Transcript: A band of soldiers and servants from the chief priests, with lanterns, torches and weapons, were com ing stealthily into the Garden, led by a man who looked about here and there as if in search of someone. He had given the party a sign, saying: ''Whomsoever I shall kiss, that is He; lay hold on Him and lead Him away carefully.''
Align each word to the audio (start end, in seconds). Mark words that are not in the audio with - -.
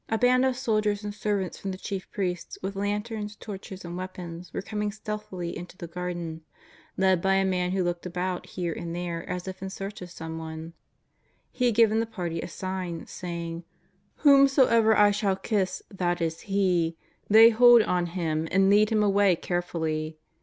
A 0.09 0.17
band 0.17 0.45
of 0.45 0.57
soldiers 0.57 1.03
and 1.03 1.13
servants 1.13 1.59
from 1.59 1.69
the 1.69 1.77
chief 1.77 2.09
priests, 2.09 2.57
with 2.63 2.75
lanterns, 2.75 3.35
torches 3.35 3.85
and 3.85 3.95
weapons, 3.95 4.51
were 4.51 4.63
com 4.63 4.81
ing 4.81 4.91
stealthily 4.91 5.55
into 5.55 5.77
the 5.77 5.85
Garden, 5.85 6.41
led 6.97 7.21
by 7.21 7.35
a 7.35 7.45
man 7.45 7.69
who 7.69 7.83
looked 7.83 8.07
about 8.07 8.47
here 8.47 8.73
and 8.73 8.95
there 8.95 9.29
as 9.29 9.47
if 9.47 9.61
in 9.61 9.69
search 9.69 10.01
of 10.01 10.09
someone. 10.09 10.73
He 11.51 11.67
had 11.67 11.75
given 11.75 11.99
the 11.99 12.07
party 12.07 12.41
a 12.41 12.47
sign, 12.47 13.05
saying: 13.05 13.63
''Whomsoever 14.23 14.95
I 14.97 15.11
shall 15.11 15.35
kiss, 15.35 15.83
that 15.91 16.19
is 16.19 16.39
He; 16.49 16.97
lay 17.29 17.51
hold 17.51 17.83
on 17.83 18.07
Him 18.07 18.47
and 18.49 18.71
lead 18.71 18.89
Him 18.89 19.03
away 19.03 19.35
carefully.'' 19.35 20.17